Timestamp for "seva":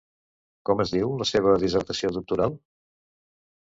1.33-1.55